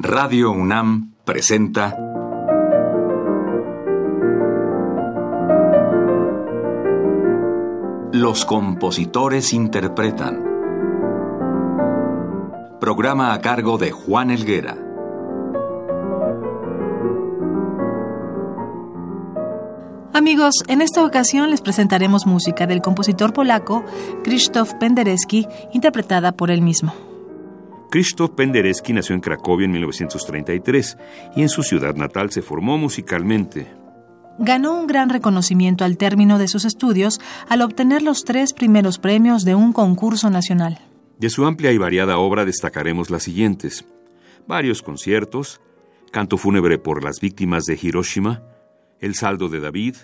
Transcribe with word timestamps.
Radio 0.00 0.52
UNAM 0.52 1.14
presenta 1.24 1.98
Los 8.12 8.44
compositores 8.44 9.52
interpretan. 9.52 10.44
Programa 12.80 13.32
a 13.32 13.40
cargo 13.40 13.76
de 13.76 13.90
Juan 13.90 14.30
Elguera. 14.30 14.78
Amigos, 20.14 20.54
en 20.68 20.80
esta 20.80 21.04
ocasión 21.04 21.50
les 21.50 21.60
presentaremos 21.60 22.24
música 22.24 22.68
del 22.68 22.82
compositor 22.82 23.32
polaco 23.32 23.84
Krzysztof 24.22 24.74
Penderecki, 24.74 25.48
interpretada 25.72 26.30
por 26.30 26.52
él 26.52 26.62
mismo. 26.62 27.07
Krzysztof 27.90 28.32
Penderecki 28.32 28.92
nació 28.92 29.14
en 29.14 29.22
Cracovia 29.22 29.64
en 29.64 29.72
1933 29.72 30.98
y 31.36 31.42
en 31.42 31.48
su 31.48 31.62
ciudad 31.62 31.94
natal 31.94 32.30
se 32.30 32.42
formó 32.42 32.76
musicalmente. 32.76 33.66
Ganó 34.38 34.78
un 34.78 34.86
gran 34.86 35.08
reconocimiento 35.08 35.84
al 35.84 35.96
término 35.96 36.38
de 36.38 36.48
sus 36.48 36.64
estudios 36.64 37.18
al 37.48 37.62
obtener 37.62 38.02
los 38.02 38.24
tres 38.24 38.52
primeros 38.52 38.98
premios 38.98 39.44
de 39.44 39.54
un 39.54 39.72
concurso 39.72 40.28
nacional. 40.30 40.78
De 41.18 41.30
su 41.30 41.46
amplia 41.46 41.72
y 41.72 41.78
variada 41.78 42.18
obra 42.18 42.44
destacaremos 42.44 43.10
las 43.10 43.22
siguientes. 43.24 43.84
Varios 44.46 44.82
conciertos, 44.82 45.60
Canto 46.12 46.38
fúnebre 46.38 46.78
por 46.78 47.04
las 47.04 47.20
víctimas 47.20 47.64
de 47.64 47.78
Hiroshima, 47.80 48.42
El 49.00 49.14
saldo 49.14 49.48
de 49.48 49.60
David, 49.60 49.96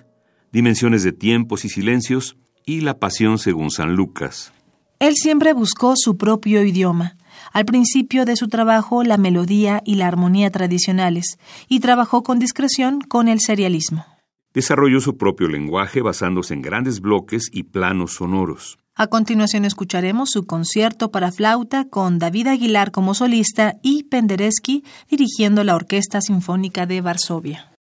Dimensiones 0.52 1.02
de 1.02 1.12
tiempos 1.12 1.64
y 1.64 1.68
silencios 1.68 2.36
y 2.66 2.80
La 2.80 2.98
pasión 2.98 3.38
según 3.38 3.70
San 3.70 3.94
Lucas. 3.94 4.52
Él 5.00 5.14
siempre 5.16 5.52
buscó 5.52 5.94
su 5.96 6.16
propio 6.16 6.62
idioma 6.62 7.16
al 7.52 7.64
principio 7.64 8.24
de 8.24 8.36
su 8.36 8.48
trabajo 8.48 9.04
la 9.04 9.16
melodía 9.16 9.82
y 9.84 9.96
la 9.96 10.08
armonía 10.08 10.50
tradicionales, 10.50 11.38
y 11.68 11.80
trabajó 11.80 12.22
con 12.22 12.38
discreción 12.38 13.00
con 13.00 13.28
el 13.28 13.40
serialismo. 13.40 14.04
Desarrolló 14.52 15.00
su 15.00 15.16
propio 15.16 15.48
lenguaje 15.48 16.00
basándose 16.00 16.54
en 16.54 16.62
grandes 16.62 17.00
bloques 17.00 17.50
y 17.52 17.64
planos 17.64 18.14
sonoros. 18.14 18.78
A 18.96 19.08
continuación 19.08 19.64
escucharemos 19.64 20.30
su 20.30 20.46
concierto 20.46 21.10
para 21.10 21.32
flauta 21.32 21.88
con 21.88 22.20
David 22.20 22.46
Aguilar 22.46 22.92
como 22.92 23.14
solista 23.14 23.74
y 23.82 24.04
Penderecki 24.04 24.84
dirigiendo 25.10 25.64
la 25.64 25.74
Orquesta 25.74 26.20
Sinfónica 26.20 26.86
de 26.86 27.00
Varsovia. 27.00 27.73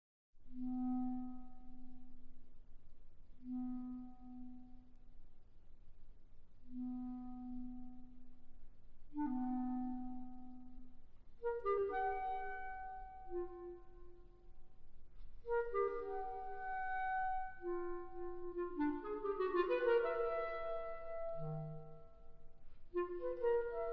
Thank 23.23 23.39
you. 23.41 23.92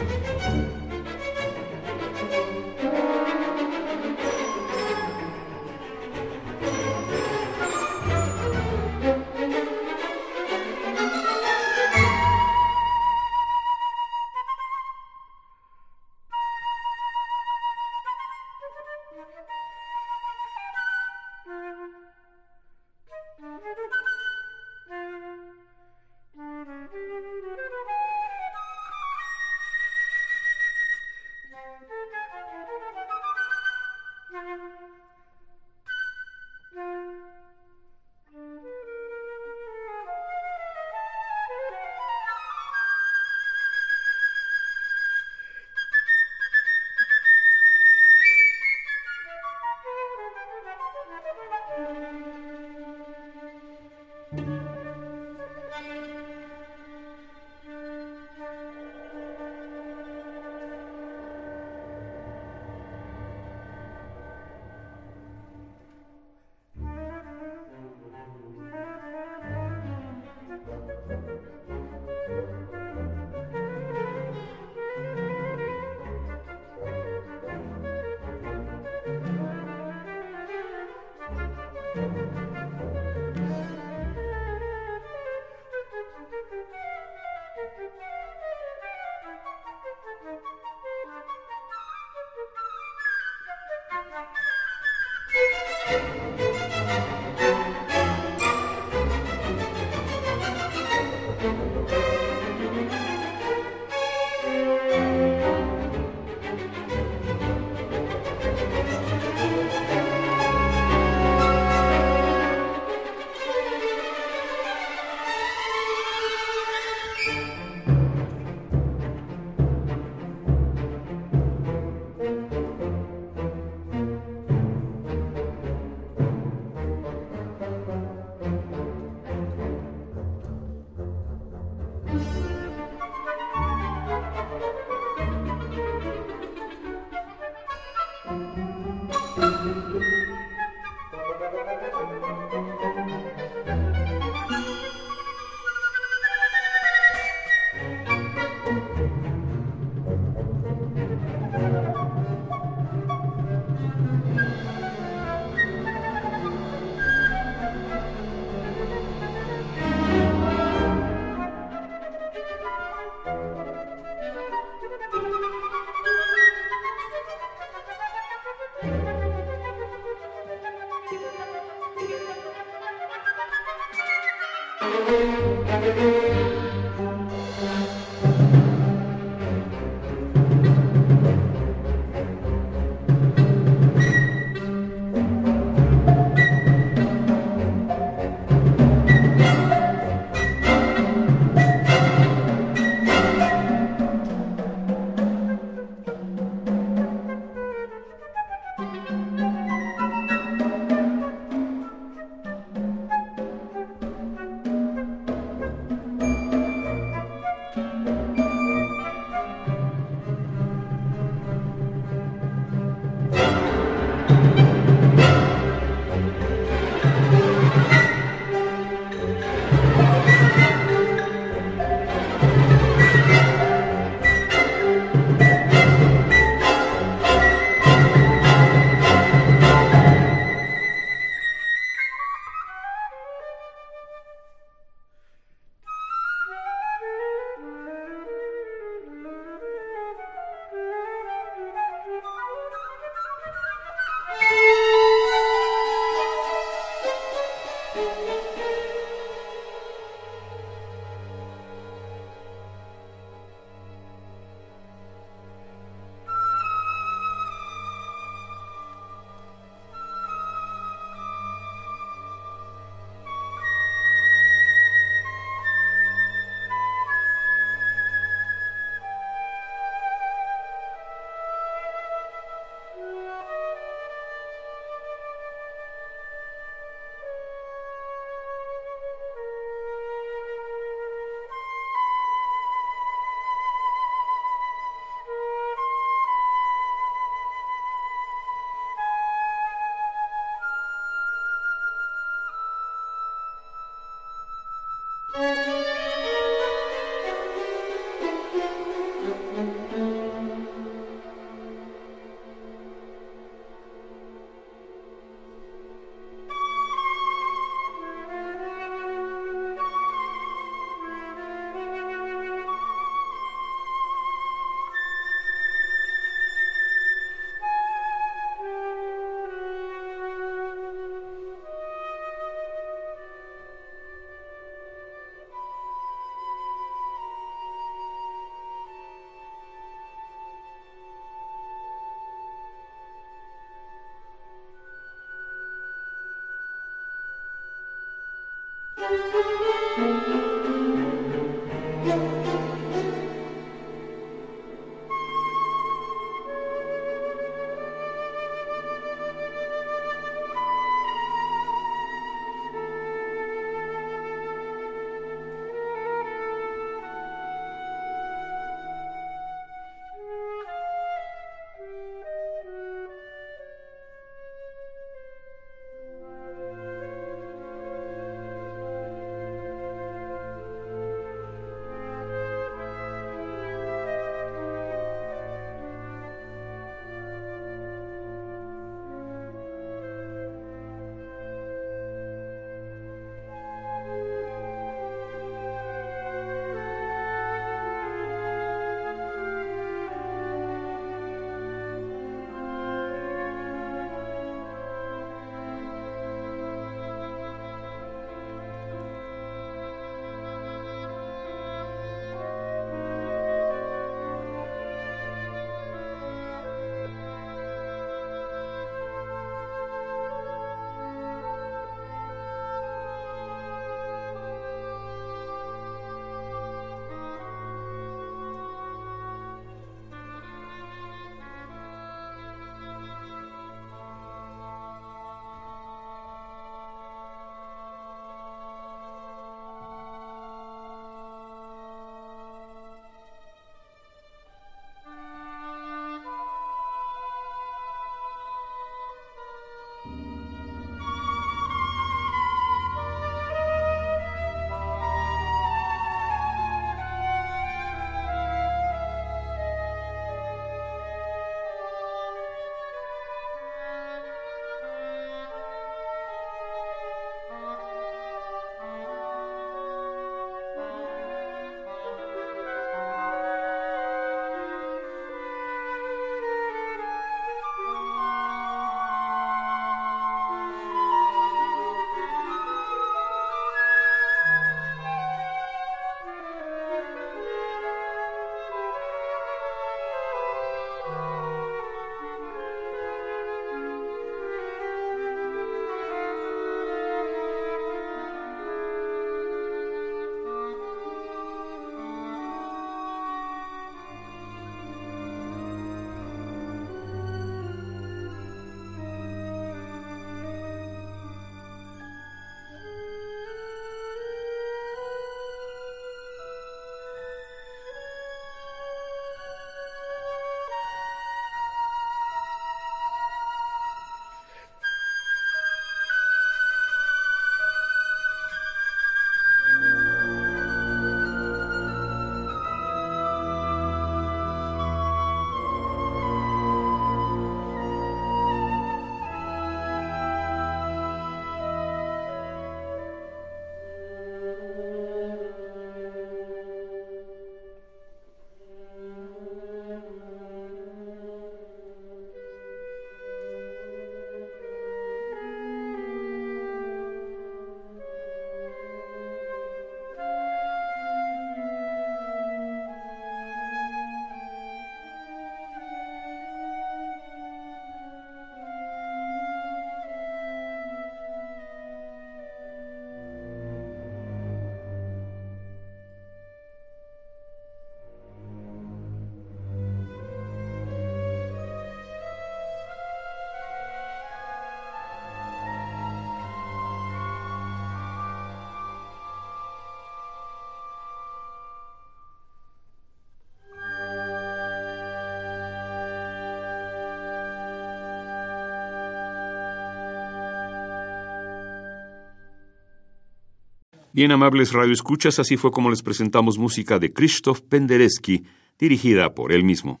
Bien 594.12 594.32
amables 594.32 594.72
radioescuchas, 594.72 595.38
así 595.38 595.56
fue 595.56 595.70
como 595.70 595.88
les 595.88 596.02
presentamos 596.02 596.58
música 596.58 596.98
de 596.98 597.12
Krzysztof 597.12 597.60
Penderecki, 597.60 598.44
dirigida 598.76 599.34
por 599.34 599.52
él 599.52 599.62
mismo. 599.62 600.00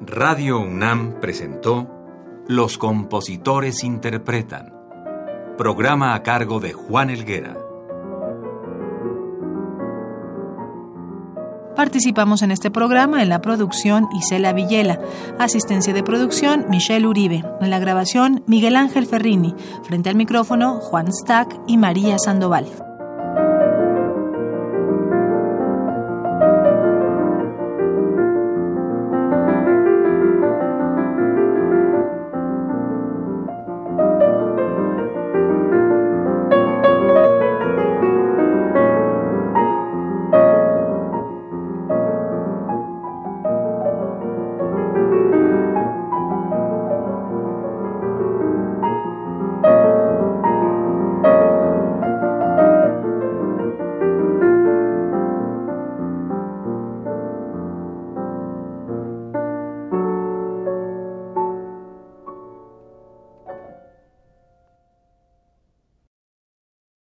Radio 0.00 0.60
UNAM 0.60 1.20
presentó 1.20 1.90
Los 2.48 2.78
compositores 2.78 3.84
interpretan, 3.84 4.72
programa 5.58 6.14
a 6.14 6.22
cargo 6.22 6.60
de 6.60 6.72
Juan 6.72 7.10
Elguera. 7.10 7.65
Participamos 11.76 12.40
en 12.40 12.50
este 12.50 12.70
programa 12.70 13.22
en 13.22 13.28
la 13.28 13.42
producción 13.42 14.08
Isela 14.18 14.54
Villela, 14.54 14.98
asistencia 15.38 15.92
de 15.92 16.02
producción 16.02 16.64
Michelle 16.70 17.06
Uribe, 17.06 17.44
en 17.60 17.70
la 17.70 17.78
grabación 17.78 18.42
Miguel 18.46 18.76
Ángel 18.76 19.06
Ferrini, 19.06 19.54
frente 19.84 20.08
al 20.08 20.16
micrófono 20.16 20.80
Juan 20.80 21.12
Stack 21.12 21.54
y 21.66 21.76
María 21.76 22.18
Sandoval. 22.18 22.85